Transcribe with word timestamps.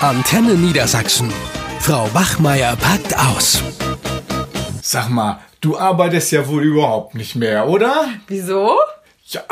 Antenne 0.00 0.54
Niedersachsen. 0.54 1.30
Frau 1.78 2.06
Bachmeier 2.14 2.74
packt 2.76 3.14
aus. 3.18 3.62
Sag 4.80 5.10
mal, 5.10 5.40
du 5.60 5.76
arbeitest 5.76 6.32
ja 6.32 6.48
wohl 6.48 6.64
überhaupt 6.64 7.14
nicht 7.14 7.36
mehr, 7.36 7.68
oder? 7.68 8.08
Wieso? 8.26 8.78
Ja, 9.26 9.42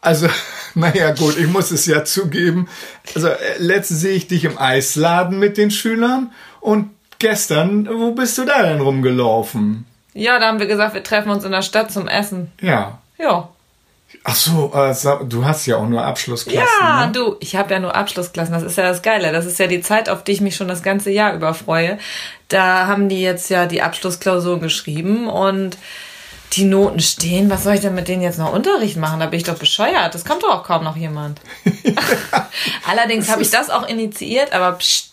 also, 0.00 0.26
naja, 0.74 1.12
gut, 1.12 1.36
ich 1.36 1.48
muss 1.48 1.70
es 1.70 1.84
ja 1.84 2.02
zugeben. 2.02 2.66
Also, 3.14 3.28
äh, 3.28 3.58
letztens 3.58 4.00
sehe 4.00 4.14
ich 4.14 4.26
dich 4.26 4.46
im 4.46 4.56
Eisladen 4.56 5.38
mit 5.38 5.58
den 5.58 5.70
Schülern 5.70 6.32
und 6.60 6.88
gestern, 7.18 7.90
wo 7.92 8.12
bist 8.12 8.38
du 8.38 8.46
da 8.46 8.62
denn 8.62 8.80
rumgelaufen? 8.80 9.84
Ja, 10.14 10.38
da 10.38 10.46
haben 10.46 10.60
wir 10.60 10.66
gesagt, 10.66 10.94
wir 10.94 11.02
treffen 11.02 11.28
uns 11.30 11.44
in 11.44 11.52
der 11.52 11.60
Stadt 11.60 11.92
zum 11.92 12.08
Essen. 12.08 12.50
Ja. 12.62 13.00
Ja. 13.18 13.50
Ach 14.24 14.34
so, 14.34 14.72
äh, 14.74 14.94
du 15.26 15.44
hast 15.44 15.66
ja 15.66 15.76
auch 15.76 15.88
nur 15.88 16.02
Abschlussklassen. 16.02 16.66
Ja, 16.80 17.06
ne? 17.06 17.12
du, 17.12 17.36
ich 17.40 17.56
habe 17.56 17.74
ja 17.74 17.80
nur 17.80 17.94
Abschlussklassen. 17.94 18.54
Das 18.54 18.62
ist 18.62 18.78
ja 18.78 18.84
das 18.84 19.02
Geile. 19.02 19.32
Das 19.32 19.44
ist 19.44 19.58
ja 19.58 19.66
die 19.66 19.82
Zeit, 19.82 20.08
auf 20.08 20.24
die 20.24 20.32
ich 20.32 20.40
mich 20.40 20.56
schon 20.56 20.68
das 20.68 20.82
ganze 20.82 21.10
Jahr 21.10 21.34
über 21.34 21.52
freue. 21.52 21.98
Da 22.48 22.86
haben 22.86 23.08
die 23.08 23.20
jetzt 23.20 23.50
ja 23.50 23.66
die 23.66 23.82
Abschlussklausur 23.82 24.60
geschrieben 24.60 25.28
und 25.28 25.76
die 26.54 26.64
Noten 26.64 27.00
stehen. 27.00 27.50
Was 27.50 27.64
soll 27.64 27.74
ich 27.74 27.80
denn 27.80 27.94
mit 27.94 28.08
denen 28.08 28.22
jetzt 28.22 28.38
noch 28.38 28.52
Unterricht 28.52 28.96
machen? 28.96 29.20
Da 29.20 29.26
bin 29.26 29.38
ich 29.38 29.46
doch 29.46 29.58
bescheuert. 29.58 30.14
Das 30.14 30.24
kommt 30.24 30.42
doch 30.42 30.50
auch 30.50 30.64
kaum 30.64 30.84
noch 30.84 30.96
jemand. 30.96 31.40
Allerdings 32.88 33.30
habe 33.30 33.42
ich 33.42 33.50
das 33.50 33.68
auch 33.68 33.86
initiiert, 33.86 34.54
aber 34.54 34.78
pst, 34.78 35.12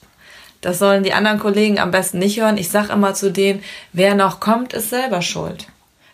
das 0.62 0.80
sollen 0.80 1.04
die 1.04 1.14
anderen 1.14 1.40
Kollegen 1.40 1.80
am 1.80 1.92
besten 1.92 2.20
nicht 2.20 2.40
hören. 2.40 2.58
Ich 2.58 2.70
sag 2.70 2.90
immer 2.90 3.14
zu 3.14 3.32
denen, 3.32 3.62
wer 3.92 4.16
noch 4.16 4.40
kommt, 4.40 4.74
ist 4.74 4.90
selber 4.90 5.22
schuld. 5.22 5.68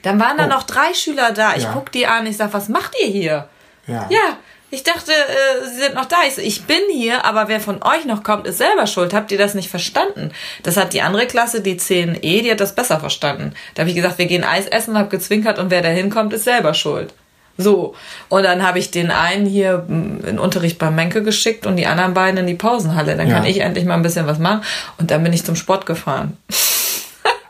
Dann 0.04 0.20
waren 0.20 0.38
da 0.38 0.46
Oh. 0.46 0.50
noch 0.50 0.64
drei 0.64 0.94
Schüler 0.94 1.32
da. 1.32 1.56
Ich 1.56 1.64
Ja. 1.64 1.72
guck 1.74 1.92
die 1.92 2.08
an, 2.08 2.26
ich 2.28 2.38
sag, 2.38 2.54
was 2.54 2.70
macht 2.70 2.94
ihr 3.02 3.08
hier? 3.08 3.48
Ja. 3.88 4.08
Ja, 4.10 4.38
ich 4.70 4.84
dachte, 4.84 5.12
äh, 5.12 5.68
sie 5.68 5.82
sind 5.82 5.96
noch 5.96 6.06
da. 6.06 6.18
Ich 6.28 6.36
so, 6.36 6.42
ich 6.42 6.64
bin 6.64 6.80
hier, 6.92 7.26
aber 7.26 7.48
wer 7.48 7.60
von 7.60 7.84
euch 7.84 8.06
noch 8.06 8.24
kommt, 8.24 8.48
ist 8.48 8.58
selber 8.60 8.88
schuld. 8.88 9.14
Habt 9.14 9.32
ihr 9.32 9.38
das 9.38 9.54
nicht 9.54 9.70
verstanden? 9.70 10.32
Das 10.64 10.78
hat 10.78 10.94
die 10.94 11.02
andere 11.02 11.28
Klasse, 11.28 11.62
die 11.62 11.76
10e, 11.78 12.42
die 12.42 12.52
hat 12.52 12.60
das 12.62 12.74
besser 12.76 13.00
verstanden. 13.00 13.54
Da 13.76 13.82
habe 13.82 13.90
ich 13.90 13.96
gesagt, 13.96 14.18
wir 14.18 14.28
gehen 14.28 14.44
Eis 14.44 14.68
essen, 14.68 14.98
hab 14.98 15.10
gezwinkert 15.10 15.60
und 15.60 15.72
wer 15.72 15.82
da 15.82 15.90
hinkommt, 15.90 16.32
ist 16.34 16.46
selber 16.46 16.74
schuld. 16.74 17.14
So. 17.58 17.96
Und 18.30 18.44
dann 18.44 18.66
habe 18.66 18.80
ich 18.80 18.92
den 18.92 19.12
einen 19.12 19.46
hier 19.46 19.80
mm, 19.88 20.26
in 20.26 20.40
Unterricht 20.40 20.80
bei 20.80 20.90
Menke 20.90 21.22
geschickt 21.22 21.66
und 21.68 21.76
die 21.76 21.86
anderen 21.86 22.14
beiden 22.14 22.38
in 22.40 22.48
die 22.48 22.56
Pausenhalle. 22.56 23.18
Dann 23.18 23.28
Ja. 23.28 23.36
kann 23.36 23.46
ich 23.46 23.60
endlich 23.60 23.84
mal 23.86 23.96
ein 23.96 24.02
bisschen 24.04 24.26
was 24.26 24.40
machen. 24.40 24.64
Und 24.98 25.12
dann 25.12 25.22
bin 25.22 25.34
ich 25.34 25.44
zum 25.44 25.56
Sport 25.58 25.86
gefahren. 25.86 26.38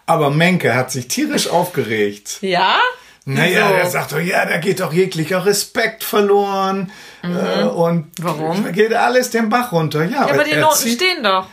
Aber 0.05 0.29
Menke 0.29 0.75
hat 0.75 0.91
sich 0.91 1.07
tierisch 1.07 1.47
aufgeregt. 1.49 2.37
Ja? 2.41 2.75
Naja, 3.25 3.65
Wieso? 3.67 3.75
er 3.75 3.89
sagt 3.89 4.11
doch, 4.13 4.19
ja, 4.19 4.45
da 4.45 4.57
geht 4.57 4.79
doch 4.79 4.91
jeglicher 4.91 5.45
Respekt 5.45 6.03
verloren. 6.03 6.91
Äh, 7.23 7.63
und 7.65 7.97
Mhm. 7.97 8.11
Warum? 8.19 8.63
Da 8.63 8.71
geht 8.71 8.93
alles 8.93 9.29
den 9.29 9.49
Bach 9.49 9.71
runter. 9.71 10.03
Ja, 10.05 10.25
Ja, 10.27 10.33
aber 10.33 10.43
die 10.43 10.55
Noten 10.55 10.75
zieht, 10.75 10.95
stehen 10.95 11.23
doch. 11.23 11.45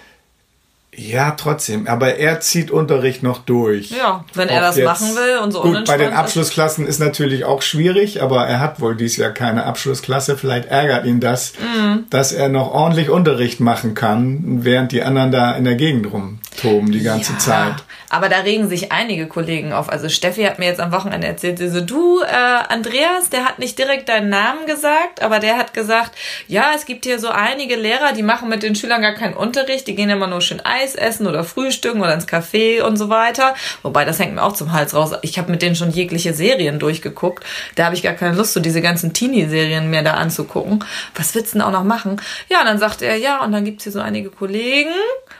Ja, 0.95 1.33
trotzdem. 1.33 1.87
Aber 1.87 2.17
er 2.17 2.41
zieht 2.41 2.73
Unterricht 2.73 3.23
noch 3.23 3.39
durch. 3.45 3.91
Ja, 3.91 4.25
wenn 4.35 4.49
er 4.49 4.61
das 4.63 4.77
machen 4.79 5.15
will 5.15 5.39
und 5.45 5.53
so 5.53 5.61
Gut, 5.61 5.85
bei 5.85 5.97
den 5.97 6.09
ist. 6.11 6.17
Abschlussklassen 6.17 6.87
ist 6.89 6.99
natürlich 6.99 7.45
auch 7.45 7.63
schwierig, 7.63 8.21
aber 8.21 8.47
er 8.47 8.59
hat 8.59 8.81
wohl 8.81 8.97
dieses 8.97 9.19
Jahr 9.19 9.31
keine 9.31 9.65
Abschlussklasse. 9.65 10.37
Vielleicht 10.37 10.67
ärgert 10.71 11.05
ihn 11.05 11.21
das, 11.21 11.53
Mhm. 11.53 12.07
dass 12.11 12.33
er 12.33 12.49
noch 12.49 12.73
ordentlich 12.73 13.11
Unterricht 13.11 13.61
machen 13.61 13.95
kann, 13.95 14.65
während 14.65 14.91
die 14.91 15.03
anderen 15.05 15.31
da 15.31 15.53
in 15.55 15.65
der 15.65 15.77
Gegend 15.77 16.11
rumtoben 16.13 16.91
die 16.91 17.03
ganze 17.03 17.35
Ja, 17.35 17.39
Zeit. 17.39 17.75
Aber 18.11 18.29
da 18.29 18.39
regen 18.39 18.69
sich 18.69 18.91
einige 18.91 19.27
Kollegen 19.27 19.73
auf. 19.73 19.91
Also 19.91 20.09
Steffi 20.09 20.45
hat 20.45 20.59
mir 20.59 20.67
jetzt 20.67 20.81
am 20.81 20.93
Wochenende 20.93 21.27
erzählt, 21.27 21.59
sie 21.59 21.69
so, 21.69 21.81
du, 21.83 22.23
äh, 22.23 22.27
Andreas, 22.69 23.29
der 23.31 23.45
hat 23.45 23.59
nicht 23.59 23.79
direkt 23.79 24.09
deinen 24.09 24.31
Namen 24.31 24.67
gesagt, 24.67 25.23
aber 25.23 25.41
der 25.41 25.59
hat 25.59 25.75
gesagt, 25.75 26.13
ja, 26.47 26.71
es 26.75 26.87
gibt 26.87 27.05
hier 27.05 27.19
so 27.19 27.29
einige 27.29 27.77
Lehrer, 27.77 28.13
die 28.13 28.23
machen 28.23 28.49
mit 28.49 28.63
den 28.63 28.75
Schülern 28.75 29.03
gar 29.03 29.13
keinen 29.13 29.35
Unterricht, 29.35 29.87
die 29.87 29.95
gehen 29.95 30.09
immer 30.09 30.27
nur 30.27 30.41
schön 30.41 30.65
Eis 30.65 30.95
essen 30.95 31.27
oder 31.27 31.45
frühstücken 31.45 32.01
oder 32.01 32.15
ins 32.15 32.27
Café 32.27 32.83
und 32.83 32.97
so 32.97 33.11
weiter. 33.11 33.55
Wobei, 33.83 34.07
das 34.07 34.19
hängt 34.19 34.35
mir 34.35 34.43
auch 34.43 34.55
zum 34.55 34.73
Hals 34.73 34.95
raus. 34.95 35.13
Ich 35.23 35.39
habe 35.39 35.51
mit 35.51 35.61
denen 35.61 35.77
schon 35.77 35.91
jegliche 35.91 36.33
Serien 36.33 36.79
durchgeguckt. 36.79 37.45
Da 37.75 37.85
habe 37.85 37.95
ich 37.95 38.03
gar 38.03 38.15
keine 38.15 38.37
Lust, 38.37 38.55
so 38.55 38.61
diese 38.61 38.81
ganzen 38.81 39.13
Teenie-Serien 39.13 39.91
mir 39.91 40.03
da 40.03 40.15
anzugucken. 40.15 40.83
Was 41.15 41.35
willst 41.35 41.55
du 41.55 41.59
denn 41.59 41.67
auch 41.67 41.73
noch 41.73 41.85
machen? 41.85 42.21
Ja, 42.49 42.61
und 42.61 42.67
dann 42.67 42.79
sagt 42.79 43.03
er, 43.03 43.17
ja, 43.17 43.45
und 43.45 43.53
dann 43.53 43.67
gibt's 43.67 43.85
hier 43.85 43.93
so 43.93 44.01
einige 44.01 44.31
Kollegen. 44.31 44.93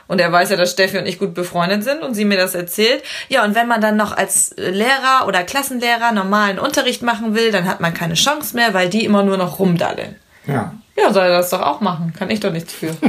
Und 0.07 0.19
er 0.19 0.31
weiß 0.31 0.49
ja, 0.49 0.57
dass 0.57 0.71
Steffi 0.71 0.97
und 0.97 1.05
ich 1.05 1.19
gut 1.19 1.33
befreundet 1.33 1.83
sind 1.83 2.01
und 2.01 2.15
sie 2.15 2.25
mir 2.25 2.37
das 2.37 2.55
erzählt. 2.59 3.03
Ja, 3.27 3.43
und 3.43 3.55
wenn 3.55 3.67
man 3.67 3.81
dann 3.81 3.97
noch 3.97 4.15
als 4.15 4.53
Lehrer 4.57 5.25
oder 5.27 5.43
Klassenlehrer 5.43 6.11
normalen 6.11 6.59
Unterricht 6.59 7.01
machen 7.01 7.33
will, 7.35 7.51
dann 7.51 7.65
hat 7.65 7.79
man 7.81 7.93
keine 7.93 8.13
Chance 8.13 8.55
mehr, 8.55 8.73
weil 8.73 8.89
die 8.89 9.05
immer 9.05 9.23
nur 9.23 9.37
noch 9.37 9.59
rumdaddeln. 9.59 10.15
Ja. 10.45 10.73
Ja, 10.95 11.13
soll 11.13 11.23
er 11.23 11.37
das 11.37 11.49
doch 11.49 11.61
auch 11.61 11.81
machen. 11.81 12.13
Kann 12.17 12.29
ich 12.29 12.39
doch 12.39 12.51
nichts 12.51 12.73
für. 12.73 12.95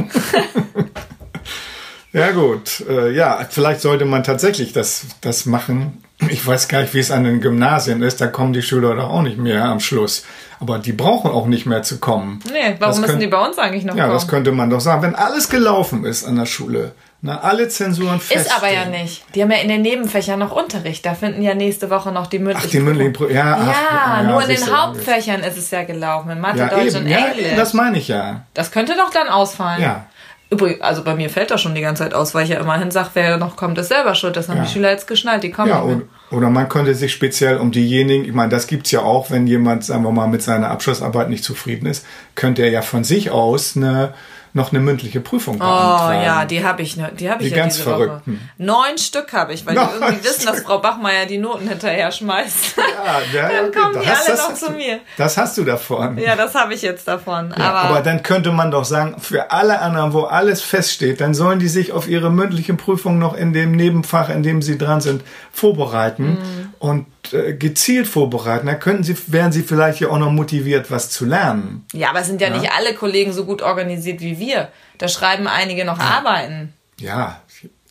Ja 2.13 2.31
gut, 2.31 2.83
äh, 2.89 3.11
ja, 3.11 3.47
vielleicht 3.49 3.79
sollte 3.79 4.03
man 4.03 4.23
tatsächlich 4.23 4.73
das, 4.73 5.05
das 5.21 5.45
machen. 5.45 6.03
Ich 6.27 6.45
weiß 6.45 6.67
gar 6.67 6.81
nicht, 6.81 6.93
wie 6.93 6.99
es 6.99 7.09
an 7.09 7.23
den 7.23 7.39
Gymnasien 7.39 8.01
ist, 8.01 8.19
da 8.19 8.27
kommen 8.27 8.51
die 8.51 8.61
Schüler 8.61 8.95
doch 8.95 9.09
auch 9.09 9.21
nicht 9.21 9.37
mehr 9.37 9.63
am 9.63 9.79
Schluss. 9.79 10.25
Aber 10.61 10.77
die 10.79 10.93
brauchen 10.93 11.31
auch 11.31 11.47
nicht 11.47 11.65
mehr 11.65 11.81
zu 11.81 11.99
kommen. 11.99 12.39
Nee, 12.51 12.75
warum 12.77 12.79
Das 12.79 12.97
müssen 12.99 13.09
könnt- 13.13 13.21
die 13.23 13.27
bei 13.27 13.43
uns 13.45 13.57
eigentlich 13.57 13.83
noch 13.83 13.95
Ja, 13.95 14.03
kommen? 14.03 14.13
das 14.13 14.27
könnte 14.27 14.51
man 14.51 14.69
doch 14.69 14.79
sagen. 14.79 15.01
Wenn 15.01 15.15
alles 15.15 15.49
gelaufen 15.49 16.05
ist 16.05 16.23
an 16.23 16.35
der 16.35 16.45
Schule, 16.45 16.93
na, 17.23 17.39
alle 17.41 17.67
Zensuren 17.67 18.19
feststehen. 18.19 18.41
Ist 18.45 18.55
aber 18.55 18.71
ja 18.71 18.85
nicht. 18.85 19.23
Die 19.35 19.41
haben 19.41 19.51
ja 19.51 19.57
in 19.57 19.67
den 19.69 19.81
Nebenfächern 19.81 20.37
noch 20.39 20.51
Unterricht. 20.51 21.05
Da 21.05 21.15
finden 21.15 21.41
ja 21.41 21.55
nächste 21.55 21.89
Woche 21.89 22.11
noch 22.11 22.27
die 22.27 22.37
mündlichen 22.39 22.67
Ach, 22.67 22.71
die 22.71 22.79
mündlichen 22.79 23.13
Pro 23.13 23.25
ja, 23.27 23.57
ach, 23.59 24.17
Ja, 24.17 24.23
nur 24.23 24.41
in 24.43 24.49
den 24.49 24.75
Hauptfächern 24.77 25.41
ist 25.41 25.57
es 25.57 25.71
ja 25.71 25.83
gelaufen. 25.83 26.29
In 26.31 26.39
Mathe, 26.39 26.59
Ja, 26.59 26.67
Deutsch 26.67 26.87
eben, 26.93 26.97
und 26.97 27.07
ja, 27.07 27.17
Englisch. 27.27 27.55
das 27.55 27.73
meine 27.73 27.97
ich 27.97 28.07
ja. 28.07 28.41
Das 28.53 28.71
könnte 28.71 28.93
doch 28.95 29.09
dann 29.11 29.27
ausfallen. 29.29 29.81
Ja. 29.81 30.05
Übrigens, 30.51 30.81
also 30.81 31.03
bei 31.03 31.15
mir 31.15 31.29
fällt 31.29 31.49
das 31.49 31.61
schon 31.61 31.73
die 31.75 31.81
ganze 31.81 32.03
Zeit 32.03 32.13
aus, 32.13 32.35
weil 32.35 32.43
ich 32.43 32.49
ja 32.49 32.59
immerhin 32.59 32.91
sage, 32.91 33.09
wer 33.13 33.37
noch 33.37 33.55
kommt, 33.55 33.77
ist 33.77 33.87
selber 33.87 34.15
schuld. 34.15 34.35
Das 34.35 34.49
haben 34.49 34.57
Ja. 34.57 34.63
die 34.63 34.69
Schüler 34.69 34.89
jetzt 34.91 35.07
geschnallt, 35.07 35.43
die 35.43 35.51
kommen 35.51 35.69
Ja, 35.69 35.79
und, 35.79 36.03
oder 36.31 36.49
man 36.49 36.69
könnte 36.69 36.95
sich 36.95 37.11
speziell 37.11 37.57
um 37.57 37.71
diejenigen, 37.71 38.25
ich 38.25 38.33
meine, 38.33 38.49
das 38.49 38.67
gibt's 38.67 38.91
ja 38.91 39.01
auch, 39.01 39.31
wenn 39.31 39.47
jemand, 39.47 39.83
sagen 39.83 40.03
wir 40.03 40.11
mal, 40.11 40.27
mit 40.27 40.41
seiner 40.41 40.69
Abschlussarbeit 40.69 41.29
nicht 41.29 41.43
zufrieden 41.43 41.85
ist, 41.85 42.05
könnte 42.35 42.61
er 42.63 42.69
ja 42.69 42.81
von 42.81 43.03
sich 43.03 43.31
aus 43.31 43.75
eine, 43.75 44.13
noch 44.53 44.71
eine 44.71 44.79
mündliche 44.81 45.21
Prüfung 45.21 45.55
Oh 45.55 45.59
beantragen. 45.59 46.23
ja, 46.23 46.45
die 46.45 46.63
habe 46.63 46.81
ich, 46.81 46.97
ne- 46.97 47.11
die 47.17 47.29
habe 47.29 47.43
ich 47.43 47.49
Die 47.49 47.55
ja 47.55 47.63
ganz 47.63 47.75
diese 47.75 47.89
Verrückten. 47.89 48.33
Woche. 48.33 48.41
Neun 48.57 48.97
Stück 48.97 49.31
habe 49.33 49.53
ich, 49.53 49.65
weil 49.65 49.75
Neun 49.75 49.87
die 49.97 50.03
irgendwie 50.05 50.23
wissen, 50.25 50.45
dass 50.45 50.61
Frau 50.61 50.79
Bachmeier 50.79 51.25
die 51.25 51.37
Noten 51.37 51.67
hinterher 51.69 52.11
schmeißt. 52.11 52.75
Ja, 52.77 52.83
ja, 53.33 53.49
Dann 53.49 53.71
kommen 53.71 54.01
die 54.01 54.07
das- 54.07 54.19
alle 54.19 54.27
das 54.35 54.39
noch 54.43 54.49
hast 54.51 54.59
zu 54.59 54.71
du- 54.71 54.77
mir. 54.77 54.99
Das 55.17 55.37
hast 55.37 55.57
du 55.57 55.63
davon. 55.63 56.17
ja, 56.17 56.35
das 56.35 56.53
habe 56.55 56.73
ich 56.73 56.81
jetzt 56.81 57.07
davon. 57.07 57.53
Ja, 57.57 57.63
aber, 57.69 57.79
aber 57.89 58.01
dann 58.01 58.23
könnte 58.23 58.51
man 58.51 58.71
doch 58.71 58.85
sagen, 58.85 59.15
für 59.19 59.51
alle 59.51 59.79
anderen, 59.79 60.13
wo 60.13 60.23
alles 60.23 60.61
feststeht, 60.61 61.21
dann 61.21 61.33
sollen 61.33 61.59
die 61.59 61.67
sich 61.69 61.91
auf 61.93 62.07
ihre 62.09 62.29
mündliche 62.29 62.73
Prüfung 62.73 63.19
noch 63.19 63.33
in 63.35 63.53
dem 63.53 63.71
Nebenfach, 63.71 64.29
in 64.29 64.43
dem 64.43 64.61
sie 64.61 64.77
dran 64.77 65.01
sind, 65.01 65.23
vorbereiten 65.53 66.31
Mhm. 66.31 66.73
und 66.79 67.05
gezielt 67.29 68.07
vorbereiten. 68.07 68.67
Da 68.67 68.75
könnten 68.75 69.03
sie, 69.03 69.15
wären 69.27 69.51
sie 69.51 69.63
vielleicht 69.63 69.99
ja 69.99 70.09
auch 70.09 70.17
noch 70.17 70.31
motiviert, 70.31 70.91
was 70.91 71.09
zu 71.09 71.25
lernen. 71.25 71.85
ja, 71.93 72.09
aber 72.09 72.21
es 72.21 72.27
sind 72.27 72.41
ja, 72.41 72.49
nicht 72.49 72.71
alle 72.71 72.93
Kollegen 72.93 73.33
so 73.33 73.45
gut 73.45 73.61
organisiert 73.61 74.21
wie 74.21 74.39
wir. 74.39 74.69
Da 74.97 75.07
schreiben 75.07 75.47
einige 75.47 75.85
noch 75.85 75.99
Arbeiten. 75.99 76.73
Ja. 76.99 77.41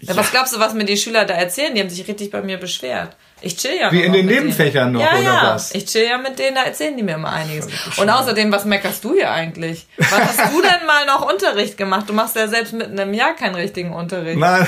Ja. 0.00 0.16
Was 0.16 0.30
glaubst 0.30 0.54
du, 0.54 0.60
was 0.60 0.72
mir 0.72 0.84
die 0.84 0.96
Schüler 0.96 1.26
da 1.26 1.34
erzählen? 1.34 1.74
Die 1.74 1.80
haben 1.80 1.90
sich 1.90 2.06
richtig 2.08 2.30
bei 2.30 2.40
mir 2.40 2.56
beschwert. 2.56 3.16
Ich 3.42 3.56
chill 3.56 3.76
ja 3.78 3.90
Wie 3.92 4.02
in 4.02 4.12
den 4.12 4.26
Nebenfächern 4.26 4.92
denen. 4.92 5.04
noch, 5.04 5.12
ja, 5.12 5.18
oder 5.18 5.22
ja. 5.22 5.54
was? 5.54 5.74
Ich 5.74 5.86
chill 5.86 6.04
ja 6.04 6.18
mit 6.18 6.38
denen, 6.38 6.54
da 6.54 6.62
erzählen 6.64 6.96
die 6.96 7.02
mir 7.02 7.14
immer 7.14 7.32
einiges. 7.32 7.68
Und 7.96 8.08
außerdem, 8.08 8.52
was 8.52 8.64
meckerst 8.64 9.04
du 9.04 9.14
hier 9.14 9.30
eigentlich? 9.30 9.86
Wann 9.96 10.20
hast 10.20 10.52
du 10.52 10.60
denn 10.60 10.86
mal 10.86 11.06
noch 11.06 11.30
Unterricht 11.30 11.76
gemacht? 11.76 12.08
Du 12.08 12.12
machst 12.12 12.36
ja 12.36 12.48
selbst 12.48 12.72
mitten 12.72 12.98
im 12.98 13.14
Jahr 13.14 13.34
keinen 13.34 13.54
richtigen 13.54 13.92
Unterricht. 13.92 14.38
Na, 14.38 14.66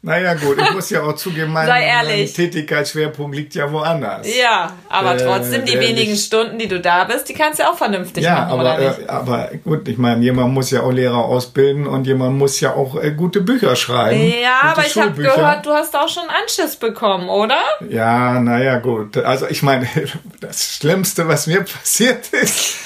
naja, 0.00 0.34
gut, 0.34 0.56
ich 0.60 0.70
muss 0.72 0.90
ja 0.90 1.02
auch 1.02 1.14
zugeben, 1.16 1.52
mein, 1.52 1.66
mein. 1.68 2.26
Tätigkeitsschwerpunkt 2.32 3.34
liegt 3.36 3.54
ja 3.54 3.70
woanders. 3.72 4.26
Ja, 4.36 4.72
aber 4.88 5.14
Äh, 5.16 5.24
trotzdem, 5.24 5.64
die 5.64 5.78
wenigen 5.78 6.12
nicht- 6.12 6.24
Stunden, 6.26 6.58
die 6.58 6.68
du 6.68 6.80
da 6.80 7.04
bist, 7.04 7.28
die 7.28 7.34
kannst 7.34 7.58
du 7.58 7.64
ja 7.64 7.70
auch 7.70 7.76
vernünftig 7.76 8.22
Ja, 8.22 8.34
machen, 8.36 8.50
aber, 8.52 8.60
oder 8.60 8.78
nicht? 8.78 9.00
äh, 9.00 9.06
aber 9.08 9.50
gut, 9.64 9.88
ich 9.88 9.98
meine, 9.98 10.22
jemand 10.22 10.54
muss 10.54 10.70
ja 10.70 10.82
auch 10.82 10.92
Lehrer 10.92 11.24
ausbilden 11.24 11.86
und 11.86 12.06
jemand 12.06 12.36
muss 12.38 12.60
ja 12.60 12.74
auch 12.74 12.94
äh, 13.02 13.10
gute 13.10 13.40
Bücher 13.40 13.74
schreiben. 13.76 14.32
ja, 14.42 14.70
aber 14.70 14.86
ich 14.86 14.96
habe 14.96 15.20
gehört, 15.20 15.66
du 15.66 15.70
hast 15.72 15.96
auch 15.96 16.08
schon 16.08 16.24
Anschiss 16.42 16.76
bekommen, 16.76 17.28
oder? 17.28 17.58
Ja, 17.88 18.38
naja, 18.40 18.78
gut. 18.78 19.16
Also 19.18 19.46
ich 19.48 19.62
meine, 19.62 19.88
das 20.40 20.76
Schlimmste, 20.76 21.26
was 21.26 21.46
mir 21.48 21.62
passiert 21.64 22.28
ist, 22.28 22.76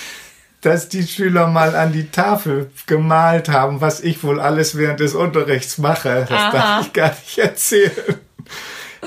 dass 0.63 0.89
die 0.89 1.07
Schüler 1.07 1.49
mal 1.49 1.77
an 1.77 1.93
die 1.93 2.11
Tafel 2.11 2.71
gemalt 2.87 3.49
haben, 3.49 3.81
was 3.81 4.01
ich 4.01 4.23
wohl 4.23 4.41
alles 4.41 4.77
während 4.77 5.01
des 5.01 5.15
Unterrichts 5.15 5.79
mache. 5.79 6.27
Das 6.29 6.39
Aha. 6.39 6.53
darf 6.53 6.87
ich 6.87 6.93
gar 6.93 7.11
nicht 7.11 7.39
erzählen. 7.39 7.93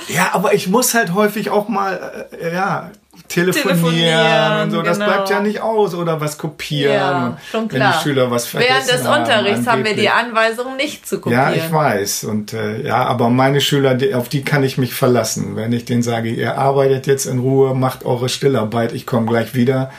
Ja, 0.09 0.31
aber 0.33 0.53
ich 0.53 0.67
muss 0.67 0.93
halt 0.93 1.13
häufig 1.13 1.49
auch 1.49 1.69
mal, 1.69 2.27
äh, 2.39 2.53
ja, 2.53 2.91
telefonieren, 3.27 3.79
Telefonieren, 3.79 4.61
und 4.63 4.71
so. 4.71 4.81
Das 4.81 4.99
genau. 4.99 5.09
bleibt 5.09 5.29
ja 5.29 5.39
nicht 5.39 5.61
aus 5.61 5.95
oder 5.95 6.19
was 6.19 6.37
kopieren. 6.37 6.93
Ja, 6.93 7.37
schon 7.49 7.71
Wenn 7.71 7.79
klar. 7.79 7.93
die 7.97 8.03
Schüler 8.03 8.29
was 8.29 8.45
vergessen 8.45 8.73
Während 8.73 8.91
des 8.91 9.07
haben, 9.07 9.21
Unterrichts 9.21 9.67
haben 9.67 9.85
wir 9.85 9.95
die 9.95 10.09
angeblich. 10.09 10.37
Anweisung, 10.37 10.75
nicht 10.75 11.07
zu 11.07 11.19
kopieren. 11.19 11.41
Ja, 11.41 11.55
ich 11.55 11.71
weiß. 11.71 12.25
Und 12.25 12.53
äh, 12.53 12.81
ja, 12.85 13.05
aber 13.05 13.29
meine 13.29 13.61
Schüler, 13.61 13.95
die, 13.95 14.13
auf 14.13 14.29
die 14.29 14.43
kann 14.43 14.63
ich 14.63 14.77
mich 14.77 14.93
verlassen. 14.93 15.55
Wenn 15.55 15.71
ich 15.71 15.85
denen 15.85 16.03
sage, 16.03 16.29
ihr 16.29 16.57
arbeitet 16.57 17.07
jetzt 17.07 17.25
in 17.25 17.39
Ruhe, 17.39 17.73
macht 17.73 18.05
eure 18.05 18.29
Stillarbeit, 18.29 18.91
ich 18.91 19.05
komme 19.05 19.25
gleich 19.25 19.55
wieder, 19.55 19.91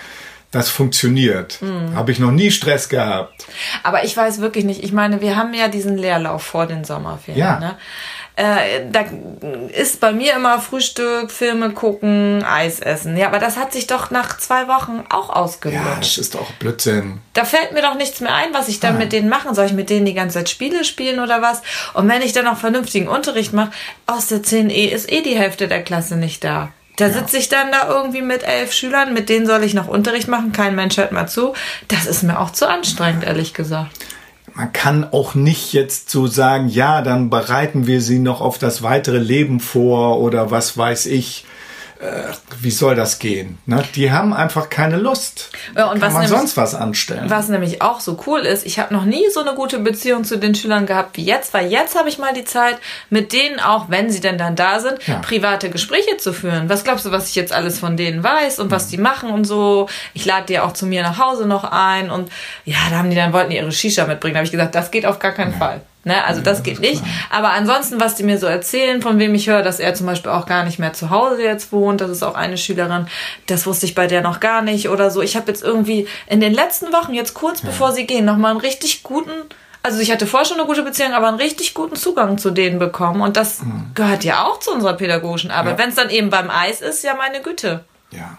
Das 0.56 0.70
funktioniert. 0.70 1.58
Habe 1.94 2.12
ich 2.12 2.18
noch 2.18 2.30
nie 2.30 2.50
Stress 2.50 2.88
gehabt. 2.88 3.44
Aber 3.82 4.04
ich 4.04 4.16
weiß 4.16 4.40
wirklich 4.40 4.64
nicht. 4.64 4.82
Ich 4.82 4.90
meine, 4.92 5.20
wir 5.20 5.36
haben 5.36 5.52
ja 5.52 5.68
diesen 5.68 5.98
Leerlauf 5.98 6.42
vor 6.44 6.64
den 6.66 6.82
Sommerferien. 6.84 7.38
Ja. 7.38 7.58
Ne? 7.60 7.76
Äh, 8.36 8.86
da 8.90 9.04
ist 9.78 10.00
bei 10.00 10.12
mir 10.12 10.34
immer 10.34 10.58
Frühstück, 10.60 11.30
Filme 11.30 11.70
gucken, 11.72 12.42
Eis 12.42 12.80
essen. 12.80 13.18
Ja, 13.18 13.26
aber 13.26 13.38
das 13.38 13.58
hat 13.58 13.74
sich 13.74 13.86
doch 13.86 14.10
nach 14.10 14.38
zwei 14.38 14.66
Wochen 14.66 15.04
auch 15.10 15.28
Ja, 15.28 15.34
ausgelutscht. 15.36 15.98
das 16.00 16.18
ist 16.18 16.34
doch 16.34 16.50
Blödsinn. 16.52 17.20
Da 17.34 17.44
fällt 17.44 17.72
mir 17.72 17.82
doch 17.82 17.94
nichts 17.96 18.20
mehr 18.20 18.34
ein, 18.34 18.54
was 18.54 18.68
ich 18.68 18.80
dann 18.80 18.96
mit 18.96 19.12
denen 19.12 19.28
machen 19.28 19.54
soll. 19.54 19.66
Ich 19.66 19.72
mit 19.74 19.90
denen 19.90 20.06
die 20.06 20.14
ganze 20.14 20.38
Zeit 20.38 20.48
Spiele 20.48 20.84
spielen 20.84 21.20
oder 21.20 21.42
was? 21.42 21.60
Und 21.92 22.08
wenn 22.08 22.22
ich 22.22 22.32
dann 22.32 22.46
noch 22.46 22.56
vernünftigen 22.56 23.08
Unterricht 23.08 23.52
mache, 23.52 23.72
aus 24.06 24.28
der 24.28 24.38
10e 24.42 24.88
ist 24.88 25.12
eh 25.12 25.20
die 25.20 25.36
Hälfte 25.36 25.68
der 25.68 25.82
Klasse 25.82 26.16
nicht 26.16 26.44
da. 26.44 26.70
Da 26.96 27.10
sitze 27.10 27.36
ich 27.36 27.48
dann 27.50 27.70
da 27.70 27.88
irgendwie 27.88 28.22
mit 28.22 28.42
elf 28.42 28.72
Schülern, 28.72 29.12
mit 29.12 29.28
denen 29.28 29.46
soll 29.46 29.62
ich 29.64 29.74
noch 29.74 29.86
Unterricht 29.86 30.28
machen, 30.28 30.52
kein 30.52 30.74
Mensch 30.74 30.96
hört 30.96 31.12
mal 31.12 31.26
zu. 31.26 31.52
Das 31.88 32.06
ist 32.06 32.22
mir 32.22 32.40
auch 32.40 32.50
zu 32.50 32.68
anstrengend, 32.68 33.24
ehrlich 33.24 33.52
gesagt. 33.52 33.90
Man 34.54 34.72
kann 34.72 35.04
auch 35.12 35.34
nicht 35.34 35.74
jetzt 35.74 36.08
so 36.08 36.26
sagen, 36.26 36.68
ja, 36.68 37.02
dann 37.02 37.28
bereiten 37.28 37.86
wir 37.86 38.00
sie 38.00 38.18
noch 38.18 38.40
auf 38.40 38.56
das 38.56 38.82
weitere 38.82 39.18
Leben 39.18 39.60
vor 39.60 40.20
oder 40.20 40.50
was 40.50 40.78
weiß 40.78 41.04
ich. 41.06 41.44
Äh, 42.00 42.32
wie 42.60 42.70
soll 42.70 42.94
das 42.94 43.18
gehen? 43.18 43.58
Ne? 43.64 43.82
Die 43.94 44.12
haben 44.12 44.34
einfach 44.34 44.68
keine 44.68 44.96
Lust. 44.96 45.50
Ja, 45.74 45.86
und 45.86 45.92
kann 45.92 46.02
was 46.02 46.12
man 46.12 46.22
nämlich- 46.24 46.38
sonst 46.38 46.56
was 46.56 46.74
anstellen? 46.74 47.30
Was 47.30 47.48
nämlich 47.48 47.80
auch 47.80 48.00
so 48.00 48.18
cool 48.26 48.40
ist, 48.40 48.66
ich 48.66 48.78
habe 48.78 48.92
noch 48.92 49.04
nie 49.04 49.24
so 49.32 49.40
eine 49.40 49.54
gute 49.54 49.78
Beziehung 49.78 50.24
zu 50.24 50.36
den 50.38 50.54
Schülern 50.54 50.84
gehabt 50.86 51.16
wie 51.16 51.24
jetzt, 51.24 51.54
weil 51.54 51.70
jetzt 51.70 51.96
habe 51.98 52.08
ich 52.10 52.18
mal 52.18 52.34
die 52.34 52.44
Zeit, 52.44 52.76
mit 53.08 53.32
denen 53.32 53.60
auch, 53.60 53.88
wenn 53.88 54.10
sie 54.10 54.20
denn 54.20 54.36
dann 54.36 54.56
da 54.56 54.78
sind, 54.80 54.98
Ja. 55.06 55.20
private 55.20 55.70
Gespräche 55.70 56.18
zu 56.18 56.32
führen. 56.34 56.68
Was 56.68 56.84
glaubst 56.84 57.06
du, 57.06 57.12
was 57.12 57.28
ich 57.30 57.34
jetzt 57.34 57.52
alles 57.52 57.78
von 57.78 57.96
denen 57.96 58.22
weiß 58.22 58.58
und 58.58 58.70
was 58.70 58.88
die 58.88 58.98
machen 58.98 59.30
und 59.30 59.44
so? 59.46 59.88
Ich 60.12 60.24
lade 60.26 60.46
die 60.46 60.58
auch 60.58 60.72
zu 60.72 60.84
mir 60.86 61.02
nach 61.02 61.18
Hause 61.18 61.46
noch 61.46 61.64
ein 61.64 62.10
und 62.10 62.30
ja, 62.66 62.76
da 62.90 62.96
haben 62.98 63.08
die 63.10 63.16
dann 63.16 63.32
wollten 63.32 63.50
die 63.50 63.56
ihre 63.56 63.72
Shisha 63.72 64.06
mitbringen. 64.06 64.34
Da 64.34 64.38
habe 64.40 64.46
ich 64.46 64.52
gesagt, 64.52 64.74
das 64.74 64.90
geht 64.90 65.06
auf 65.06 65.18
gar 65.18 65.32
keinen 65.32 65.54
Fall. 65.54 65.80
Ne, 66.06 66.24
also 66.24 66.40
das 66.40 66.62
geht 66.62 66.78
nicht. 66.78 67.02
Aber 67.30 67.50
ansonsten, 67.50 67.98
was 67.98 68.14
die 68.14 68.22
mir 68.22 68.38
so 68.38 68.46
erzählen, 68.46 69.02
von 69.02 69.18
wem 69.18 69.34
ich 69.34 69.48
höre, 69.48 69.62
dass 69.62 69.80
er 69.80 69.92
zum 69.92 70.06
Beispiel 70.06 70.30
auch 70.30 70.46
gar 70.46 70.62
nicht 70.62 70.78
mehr 70.78 70.92
zu 70.92 71.10
Hause 71.10 71.42
jetzt 71.42 71.72
wohnt, 71.72 72.00
das 72.00 72.10
ist 72.10 72.22
auch 72.22 72.36
eine 72.36 72.56
Schülerin, 72.56 73.08
das 73.46 73.66
wusste 73.66 73.86
ich 73.86 73.96
bei 73.96 74.06
der 74.06 74.22
noch 74.22 74.38
gar 74.38 74.62
nicht 74.62 74.88
oder 74.88 75.10
so. 75.10 75.20
Ich 75.20 75.34
habe 75.34 75.48
jetzt 75.48 75.64
irgendwie 75.64 76.06
in 76.28 76.38
den 76.38 76.54
letzten 76.54 76.92
Wochen, 76.92 77.12
jetzt 77.12 77.34
kurz 77.34 77.60
bevor 77.60 77.90
sie 77.90 78.06
gehen, 78.06 78.24
nochmal 78.24 78.52
einen 78.52 78.60
richtig 78.60 79.02
guten, 79.02 79.32
also 79.82 79.98
ich 79.98 80.12
hatte 80.12 80.28
vorher 80.28 80.46
schon 80.46 80.58
eine 80.58 80.68
gute 80.68 80.84
Beziehung, 80.84 81.12
aber 81.12 81.26
einen 81.26 81.38
richtig 81.38 81.74
guten 81.74 81.96
Zugang 81.96 82.38
zu 82.38 82.52
denen 82.52 82.78
bekommen. 82.78 83.20
Und 83.20 83.36
das 83.36 83.62
gehört 83.96 84.22
ja 84.22 84.44
auch 84.44 84.60
zu 84.60 84.70
unserer 84.70 84.94
pädagogischen 84.94 85.50
Arbeit. 85.50 85.72
Ja. 85.72 85.78
Wenn 85.78 85.88
es 85.88 85.96
dann 85.96 86.10
eben 86.10 86.30
beim 86.30 86.50
Eis 86.50 86.82
ist, 86.82 87.02
ja 87.02 87.14
meine 87.16 87.42
Güte. 87.42 87.84
Ja. 88.12 88.38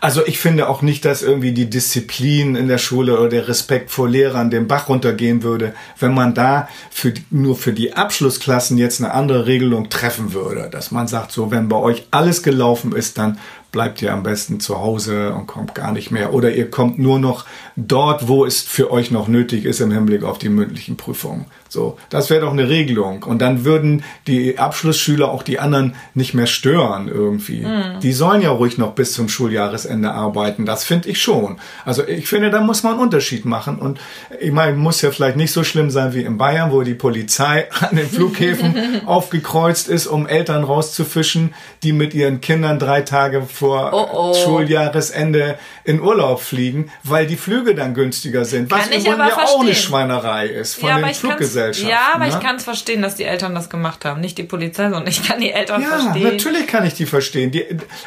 Also 0.00 0.26
ich 0.26 0.38
finde 0.38 0.68
auch 0.68 0.80
nicht, 0.80 1.04
dass 1.04 1.22
irgendwie 1.22 1.52
die 1.52 1.68
Disziplin 1.68 2.56
in 2.56 2.68
der 2.68 2.78
Schule 2.78 3.18
oder 3.18 3.28
der 3.28 3.48
Respekt 3.48 3.90
vor 3.90 4.08
Lehrern 4.08 4.50
den 4.50 4.66
Bach 4.66 4.88
runtergehen 4.88 5.42
würde, 5.42 5.74
wenn 5.98 6.14
man 6.14 6.34
da 6.34 6.68
für, 6.90 7.12
nur 7.30 7.56
für 7.56 7.72
die 7.72 7.92
Abschlussklassen 7.92 8.78
jetzt 8.78 9.02
eine 9.02 9.12
andere 9.12 9.46
Regelung 9.46 9.90
treffen 9.90 10.32
würde. 10.32 10.68
Dass 10.70 10.90
man 10.90 11.06
sagt, 11.06 11.32
so 11.32 11.50
wenn 11.50 11.68
bei 11.68 11.76
euch 11.76 12.06
alles 12.10 12.42
gelaufen 12.42 12.92
ist, 12.92 13.18
dann 13.18 13.38
bleibt 13.72 14.02
ihr 14.02 14.12
am 14.12 14.22
besten 14.22 14.58
zu 14.58 14.80
Hause 14.80 15.32
und 15.32 15.46
kommt 15.46 15.74
gar 15.74 15.92
nicht 15.92 16.10
mehr. 16.10 16.34
Oder 16.34 16.52
ihr 16.52 16.70
kommt 16.70 16.98
nur 16.98 17.18
noch 17.18 17.44
dort, 17.76 18.26
wo 18.26 18.44
es 18.44 18.62
für 18.62 18.90
euch 18.90 19.10
noch 19.10 19.28
nötig 19.28 19.64
ist 19.64 19.80
im 19.80 19.92
Hinblick 19.92 20.24
auf 20.24 20.38
die 20.38 20.48
mündlichen 20.48 20.96
Prüfungen. 20.96 21.44
So, 21.68 21.96
das 22.08 22.30
wäre 22.30 22.40
doch 22.40 22.52
eine 22.52 22.68
Regelung. 22.68 23.22
Und 23.22 23.40
dann 23.40 23.64
würden 23.64 24.02
die 24.26 24.58
Abschlussschüler 24.58 25.30
auch 25.30 25.44
die 25.44 25.60
anderen 25.60 25.94
nicht 26.14 26.34
mehr 26.34 26.46
stören 26.46 27.06
irgendwie. 27.06 27.64
Die 28.02 28.12
sollen 28.12 28.42
ja 28.42 28.50
ruhig 28.50 28.76
noch 28.76 28.94
bis 28.94 29.12
zum 29.12 29.28
Schuljahresende 29.28 29.89
arbeiten. 30.04 30.66
Das 30.66 30.84
finde 30.84 31.08
ich 31.08 31.20
schon. 31.20 31.58
Also 31.84 32.06
ich 32.06 32.28
finde, 32.28 32.50
da 32.50 32.60
muss 32.60 32.82
man 32.82 32.94
einen 32.94 33.02
Unterschied 33.02 33.44
machen. 33.44 33.78
Und 33.78 34.00
ich 34.40 34.52
meine, 34.52 34.76
muss 34.76 35.02
ja 35.02 35.10
vielleicht 35.10 35.36
nicht 35.36 35.52
so 35.52 35.64
schlimm 35.64 35.90
sein 35.90 36.14
wie 36.14 36.22
in 36.22 36.38
Bayern, 36.38 36.70
wo 36.72 36.82
die 36.82 36.94
Polizei 36.94 37.68
an 37.80 37.96
den 37.96 38.08
Flughäfen 38.08 39.02
aufgekreuzt 39.06 39.88
ist, 39.88 40.06
um 40.06 40.26
Eltern 40.26 40.64
rauszufischen, 40.64 41.54
die 41.82 41.92
mit 41.92 42.14
ihren 42.14 42.40
Kindern 42.40 42.78
drei 42.78 43.02
Tage 43.02 43.42
vor 43.42 43.90
Oh, 43.92 44.08
oh. 44.12 44.34
Schuljahresende 44.34 45.58
in 45.84 46.00
Urlaub 46.00 46.40
fliegen, 46.40 46.90
weil 47.02 47.26
die 47.26 47.36
Flüge 47.36 47.74
dann 47.74 47.94
günstiger 47.94 48.44
sind. 48.44 48.70
Was 48.70 48.84
Kann 48.84 48.92
ich 48.92 48.98
übrigens 49.06 49.20
aber 49.20 49.28
ja 49.28 49.34
auch 49.36 49.60
eine 49.60 49.72
verstehen. 49.72 49.74
Schweinerei 49.90 50.46
ist 50.46 50.74
von 50.74 50.88
ja, 50.88 50.98
den 50.98 51.08
ich 51.08 51.16
Fluggesellschaften. 51.18 51.90
ja, 51.90 52.00
aber 52.14 52.26
ne? 52.26 52.30
ich 52.30 52.40
kann 52.40 52.56
es 52.56 52.64
verstehen, 52.64 53.02
dass 53.02 53.16
die 53.16 53.24
Eltern 53.24 53.54
das 53.54 53.68
gemacht 53.70 54.04
haben. 54.04 54.20
Nicht 54.20 54.38
die 54.38 54.42
Polizei, 54.44 54.84
sondern 54.84 55.06
ich 55.08 55.22
kann 55.26 55.40
die 55.40 55.50
Eltern 55.50 55.82
Ja, 55.82 55.88
verstehen. 55.98 56.22
natürlich 56.22 56.66
kann 56.66 56.86
ich 56.86 56.94
die 56.94 57.06
verstehen. 57.06 57.50
Die 57.50 57.64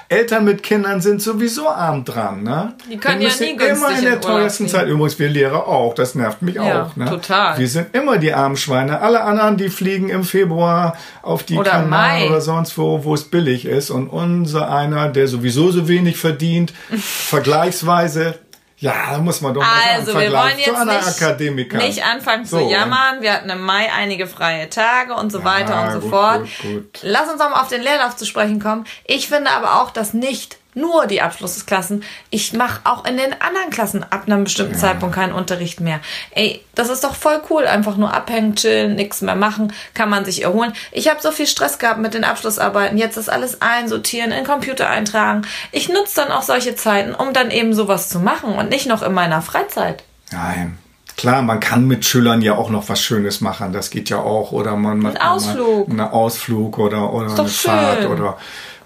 Eltern 0.09 0.45
mit 0.45 0.63
Kindern 0.63 1.01
sind 1.01 1.21
sowieso 1.21 1.67
arm 1.75 2.05
dran, 2.05 2.43
ne? 2.43 2.73
Die 2.89 2.97
können 2.97 3.19
Wir 3.21 3.27
ja 3.29 3.33
nie 3.39 3.55
günstig 3.57 3.77
immer 3.77 3.97
in 3.97 4.03
der 4.05 4.21
teuersten. 4.21 4.67
Zeit. 4.67 4.87
Übrigens, 4.87 5.19
wir 5.19 5.29
Lehrer 5.29 5.67
auch. 5.67 5.93
Das 5.95 6.15
nervt 6.15 6.41
mich 6.41 6.55
Ja, 6.55 6.83
auch, 6.85 6.95
ne? 6.95 7.05
total. 7.05 7.57
Wir 7.57 7.67
sind 7.67 7.95
immer 7.95 8.17
die 8.17 8.33
armen 8.33 8.57
Schweine. 8.57 9.01
Alle 9.01 9.21
anderen, 9.21 9.57
die 9.57 9.69
fliegen 9.69 10.09
im 10.09 10.23
Februar 10.23 10.95
auf 11.21 11.43
die 11.43 11.57
Oder 11.57 11.71
Kanaren 11.71 11.89
Mai. 11.89 12.27
oder 12.29 12.41
sonst 12.41 12.77
wo, 12.77 13.03
wo 13.03 13.13
es 13.13 13.23
billig 13.25 13.65
ist. 13.65 13.89
Und 13.89 14.07
unser 14.09 14.69
einer, 14.73 15.09
der 15.09 15.27
sowieso 15.27 15.71
so 15.71 15.87
wenig 15.87 16.17
verdient, 16.17 16.73
vergleichsweise, 17.43 18.39
ja, 18.77 18.93
da 19.11 19.17
muss 19.19 19.39
man 19.41 19.53
doch 19.53 19.61
mal 19.61 19.69
Also, 19.95 20.11
sagen, 20.11 20.19
wir 20.25 20.31
wollen 20.37 20.57
jetzt 20.57 21.37
nicht, 21.39 21.73
nicht 21.73 22.03
anfangen 22.05 22.43
zu 22.45 22.57
So, 22.59 22.69
jammern. 22.69 23.21
Wir 23.21 23.31
hatten 23.33 23.49
im 23.49 23.61
Mai 23.61 23.87
einige 23.95 24.27
freie 24.27 24.69
Tage 24.69 25.13
und 25.13 25.31
so 25.31 25.43
weiter 25.45 25.83
und 25.83 25.91
so 25.93 25.99
gut, 26.01 26.09
fort. 26.09 26.41
gut, 26.61 26.71
gut. 26.73 26.99
Lass 27.01 27.31
uns 27.31 27.39
auch 27.39 27.49
mal 27.49 27.61
auf 27.61 27.69
den 27.69 27.81
Leerlauf 27.81 28.15
zu 28.17 28.25
sprechen 28.25 28.59
kommen. 28.61 28.85
Ich 29.05 29.29
finde 29.29 29.51
aber 29.51 29.81
auch, 29.81 29.91
dass 29.91 30.13
nicht 30.13 30.57
nur 30.73 31.07
die 31.07 31.21
Abschlussklassen, 31.21 32.03
ich 32.29 32.53
mache 32.53 32.81
auch 32.83 33.05
in 33.05 33.17
den 33.17 33.33
anderen 33.41 33.69
Klassen 33.69 34.03
ab 34.09 34.23
einem 34.25 34.43
bestimmten 34.43 34.75
Zeitpunkt 34.75 35.15
keinen 35.15 35.33
Unterricht 35.33 35.79
mehr. 35.79 35.99
Ey, 36.31 36.63
das 36.75 36.89
ist 36.89 37.03
doch 37.03 37.15
voll 37.15 37.41
cool. 37.49 37.65
Einfach 37.65 37.97
nur 37.97 38.13
abhängen, 38.13 38.55
chillen, 38.55 38.95
nichts 38.95 39.21
mehr 39.21 39.35
machen, 39.35 39.73
kann 39.93 40.09
man 40.09 40.25
sich 40.25 40.43
erholen. 40.43 40.73
Ich 40.91 41.09
habe 41.09 41.21
so 41.21 41.31
viel 41.31 41.47
Stress 41.47 41.79
gehabt 41.79 41.99
mit 41.99 42.13
den 42.13 42.23
Abschlussarbeiten. 42.23 42.97
Jetzt 42.97 43.17
das 43.17 43.29
alles 43.29 43.61
einsortieren, 43.61 44.31
in 44.31 44.37
den 44.37 44.45
Computer 44.45 44.89
eintragen. 44.89 45.43
Ich 45.71 45.89
nutze 45.89 46.15
dann 46.15 46.31
auch 46.31 46.43
solche 46.43 46.75
Zeiten, 46.75 47.13
um 47.13 47.33
dann 47.33 47.51
eben 47.51 47.73
sowas 47.73 48.09
zu 48.09 48.19
machen 48.19 48.53
und 48.53 48.69
nicht 48.69 48.87
noch 48.87 49.03
in 49.03 49.13
meiner 49.13 49.41
Freizeit. 49.41 50.03
Nein. 50.31 50.77
Klar, 51.15 51.41
man 51.43 51.59
kann 51.59 51.87
mit 51.87 52.05
Schülern 52.05 52.41
ja 52.41 52.55
auch 52.55 52.69
noch 52.69 52.89
was 52.89 53.01
Schönes 53.01 53.39
machen. 53.39 53.71
Das 53.71 53.91
geht 53.91 54.09
ja 54.09 54.17
auch. 54.17 54.51
Oder 54.51 54.75
man 54.75 54.99
macht 54.99 55.19
mal 55.19 55.31
Ausflug. 55.35 55.89
einen 55.89 55.99
Ausflug 56.01 56.79
oder, 56.79 57.13
oder 57.13 57.37
eine 57.37 57.47
Fahrt 57.47 58.01
schön. 58.01 58.11
oder 58.11 58.37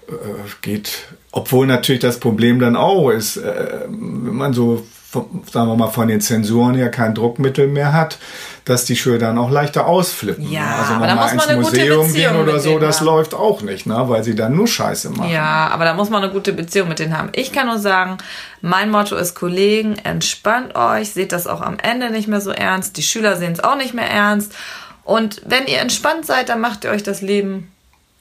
äh, 0.08 0.12
geht. 0.60 1.08
Obwohl 1.32 1.66
natürlich 1.66 2.00
das 2.00 2.18
Problem 2.20 2.58
dann 2.58 2.74
auch 2.76 3.10
ist, 3.10 3.36
äh, 3.36 3.80
wenn 3.86 4.34
man 4.34 4.54
so, 4.54 4.86
von- 5.10 5.42
sagen 5.50 5.68
wir 5.68 5.76
mal, 5.76 5.88
von 5.88 6.08
den 6.08 6.20
Zensuren 6.20 6.74
her 6.74 6.90
kein 6.90 7.14
Druckmittel 7.14 7.68
mehr 7.68 7.92
hat, 7.92 8.18
dass 8.64 8.84
die 8.84 8.96
Schüler 8.96 9.18
dann 9.18 9.38
auch 9.38 9.50
leichter 9.50 9.86
ausflippen. 9.86 10.50
Ja, 10.50 10.60
ne? 10.62 10.74
also 10.76 10.92
aber 10.94 11.06
da 11.06 11.14
muss 11.14 11.24
man 11.24 11.32
ins 11.34 11.46
eine 11.48 11.56
gute 11.56 11.70
Museum 11.76 12.06
Beziehung 12.06 12.32
gehen 12.32 12.42
oder 12.42 12.58
so, 12.60 12.78
das 12.78 12.98
haben. 13.00 13.06
läuft 13.06 13.34
auch 13.34 13.62
nicht, 13.62 13.86
ne? 13.86 14.04
weil 14.08 14.22
sie 14.24 14.34
dann 14.34 14.54
nur 14.56 14.66
Scheiße 14.66 15.10
machen. 15.10 15.30
Ja, 15.30 15.68
aber 15.68 15.84
da 15.84 15.94
muss 15.94 16.10
man 16.10 16.22
eine 16.22 16.32
gute 16.32 16.52
Beziehung 16.52 16.88
mit 16.88 16.98
denen 16.98 17.16
haben. 17.16 17.30
Ich 17.34 17.52
kann 17.52 17.66
nur 17.66 17.78
sagen, 17.78 18.18
mein 18.60 18.90
Motto 18.90 19.16
ist, 19.16 19.34
Kollegen, 19.34 19.96
entspannt 20.04 20.74
euch, 20.76 21.10
seht 21.12 21.32
das 21.32 21.46
auch 21.46 21.60
am 21.62 21.78
Ende 21.78 22.10
nicht 22.10 22.28
mehr 22.28 22.40
so 22.42 22.50
ernst. 22.50 22.96
Die 22.98 23.02
Schüler 23.02 23.36
sehen 23.36 23.52
es 23.52 23.60
auch 23.64 23.76
nicht 23.76 23.94
mehr 23.94 24.10
ernst. 24.10 24.54
Und 25.04 25.40
wenn 25.46 25.66
ihr 25.66 25.78
entspannt 25.80 26.26
seid, 26.26 26.48
dann 26.50 26.60
macht 26.60 26.84
ihr 26.84 26.90
euch 26.90 27.02
das 27.02 27.22
Leben 27.22 27.70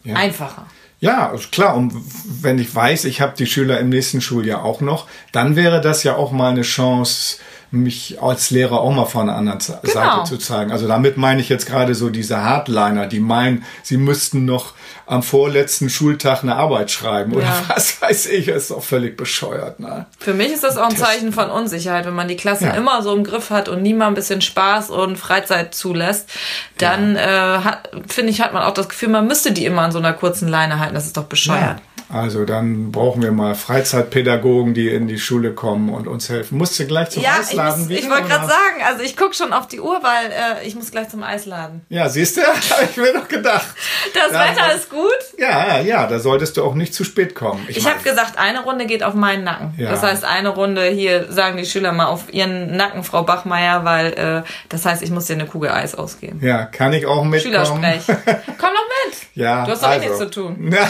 Ja. 0.05 0.15
einfacher. 0.15 0.65
Ja, 0.99 1.33
klar. 1.51 1.75
Und 1.75 1.93
wenn 2.41 2.57
ich 2.57 2.73
weiß, 2.73 3.05
ich 3.05 3.21
habe 3.21 3.35
die 3.37 3.45
Schüler 3.45 3.79
im 3.79 3.89
nächsten 3.89 4.21
Schuljahr 4.21 4.63
auch 4.63 4.81
noch, 4.81 5.07
dann 5.31 5.55
wäre 5.55 5.79
das 5.81 6.03
ja 6.03 6.15
auch 6.15 6.31
mal 6.31 6.51
eine 6.51 6.63
Chance, 6.63 7.37
mich 7.71 8.21
als 8.21 8.49
Lehrer 8.49 8.79
auch 8.79 8.91
mal 8.91 9.05
von 9.05 9.23
einer 9.29 9.37
anderen 9.37 9.59
Genau. 9.59 9.93
Seite 9.93 10.23
zu 10.25 10.37
zeigen. 10.37 10.71
Also 10.71 10.87
damit 10.87 11.17
meine 11.17 11.41
ich 11.41 11.49
jetzt 11.49 11.65
gerade 11.65 11.95
so 11.95 12.09
diese 12.09 12.41
Hardliner, 12.43 13.07
die 13.07 13.19
meinen, 13.19 13.65
sie 13.83 13.97
müssten 13.97 14.45
noch 14.45 14.73
am 15.05 15.23
vorletzten 15.23 15.89
Schultag 15.89 16.43
eine 16.43 16.55
Arbeit 16.55 16.91
schreiben 16.91 17.33
oder 17.33 17.43
Ja. 17.45 17.63
was 17.67 18.01
weiß 18.01 18.25
ich. 18.27 18.45
Das 18.47 18.55
ist 18.63 18.71
doch 18.71 18.83
völlig 18.83 19.15
bescheuert. 19.17 19.79
Ne? 19.79 20.05
Für 20.19 20.33
mich 20.33 20.51
ist 20.51 20.63
das 20.63 20.77
auch 20.77 20.89
ein 20.89 20.97
Zeichen 20.97 21.31
von 21.31 21.49
Unsicherheit, 21.49 22.05
wenn 22.05 22.15
man 22.15 22.27
die 22.27 22.35
Klassen 22.37 22.65
Ja. 22.67 22.73
immer 22.73 23.01
so 23.01 23.13
im 23.15 23.23
Griff 23.23 23.49
hat 23.49 23.69
und 23.69 23.81
nie 23.81 23.93
mal 23.93 24.07
ein 24.07 24.13
bisschen 24.15 24.41
Spaß 24.41 24.89
und 24.89 25.17
Freizeit 25.17 25.73
zulässt, 25.75 26.29
dann 26.77 27.15
äh, 27.15 27.19
hat, 27.21 27.89
finde 28.07 28.31
ich, 28.31 28.41
hat 28.41 28.53
man 28.53 28.63
auch 28.63 28.73
das 28.73 28.89
Gefühl, 28.89 29.09
man 29.09 29.27
müsste 29.27 29.51
die 29.51 29.65
immer 29.65 29.81
an 29.83 29.91
so 29.91 29.99
einer 29.99 30.13
kurzen 30.13 30.47
Leine 30.47 30.79
halten. 30.79 30.95
Das 30.95 31.05
ist 31.05 31.15
doch 31.17 31.23
bescheuert. 31.25 31.77
Also 32.09 32.45
dann 32.45 32.91
brauchen 32.91 33.21
wir 33.21 33.31
mal 33.31 33.53
Freizeitpädagogen, 33.55 34.73
die 34.73 34.87
in 34.89 35.07
die 35.07 35.19
Schule 35.19 35.53
kommen 35.53 35.89
und 35.89 36.07
uns 36.07 36.29
helfen. 36.29 36.57
Musst 36.57 36.79
du 36.79 36.85
gleich 36.85 37.09
zum 37.09 37.21
Ja, 37.23 37.31
ich, 37.41 37.49
Eisladen 37.49 37.81
muss- 37.81 37.89
wieder, 37.89 37.99
ich 37.99 38.09
wollte 38.09 38.27
gerade 38.29 38.47
sagen, 38.47 38.81
also 38.85 39.03
ich 39.03 39.17
gucke 39.17 39.33
schon 39.33 39.51
auf 39.51 39.67
die 39.67 39.79
Uhr, 39.81 39.99
weil 40.01 40.31
äh, 40.31 40.65
ich 40.67 40.75
muss 40.75 40.89
gleich 40.91 41.09
zum 41.09 41.21
Eisladen. 41.23 41.81
Ja, 41.89 42.07
siehst 42.07 42.37
du? 42.37 42.41
Habe 42.43 42.87
ich 42.89 42.95
mir 42.97 43.13
doch 43.13 43.27
gedacht. 43.27 43.67
Das 44.13 44.31
Ja, 44.31 44.39
Wetter 44.51 44.73
ist 44.75 44.89
gut. 44.89 45.07
Ja, 45.37 45.77
ja, 45.77 45.79
ja, 45.81 46.07
da 46.07 46.19
solltest 46.19 46.55
du 46.57 46.63
auch 46.63 46.75
nicht 46.75 46.93
zu 46.93 47.03
spät 47.03 47.35
kommen. 47.35 47.65
Ich 47.67 47.83
meine, 47.83 47.95
habe 47.95 48.03
gesagt, 48.09 48.37
eine 48.37 48.63
Runde 48.63 48.85
geht 48.85 49.03
auf 49.03 49.13
meinen 49.13 49.43
Nacken. 49.43 49.73
Ja. 49.77 49.89
Das 49.91 50.01
heißt, 50.03 50.23
eine 50.23 50.49
Runde 50.49 50.85
hier 50.85 51.31
sagen 51.31 51.57
die 51.57 51.65
Schüler 51.65 51.91
mal 51.91 52.05
auf 52.05 52.33
ihren 52.33 52.75
Nacken, 52.77 53.03
Frau 53.03 53.23
Bachmeier, 53.23 53.83
weil 53.83 54.13
äh, 54.13 54.43
das 54.69 54.85
heißt, 54.85 55.01
ich 55.03 55.11
muss 55.11 55.25
dir 55.25 55.33
eine 55.33 55.45
Kugel 55.45 55.69
Eis 55.71 55.93
ausgeben. 55.95 56.39
Ja, 56.41 56.65
kann 56.65 56.93
ich 56.93 57.05
auch 57.05 57.23
mitkommen. 57.25 57.53
Schülersprech. 57.53 58.03
Komm 58.05 58.15
doch 58.25 58.87
mit. 59.05 59.17
Ja, 59.33 59.65
Du 59.65 59.71
hast 59.71 59.83
doch 59.83 59.89
eh 59.89 59.93
also. 59.93 60.03
nichts 60.05 60.17
zu 60.19 60.29
tun. 60.31 60.71
Ja, 60.71 60.89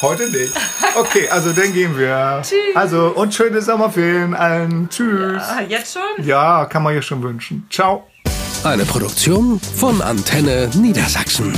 Heute 0.00 0.28
nicht. 0.30 0.52
Okay, 0.94 1.28
also 1.28 1.52
dann 1.52 1.72
gehen 1.72 1.98
wir. 1.98 2.40
Tschüss. 2.42 2.58
Also, 2.74 3.08
und 3.08 3.34
schöne 3.34 3.60
Sommerferien 3.60 4.34
allen. 4.34 4.88
Tschüss. 4.88 5.42
Ah, 5.42 5.60
jetzt 5.66 5.94
schon? 5.94 6.24
Ja, 6.24 6.66
kann 6.66 6.82
man 6.82 6.94
ja 6.94 7.02
schon 7.02 7.22
wünschen. 7.22 7.66
Ciao. 7.70 8.06
Eine 8.64 8.84
Produktion 8.84 9.60
von 9.76 10.00
Antenne 10.00 10.70
Niedersachsen. 10.74 11.52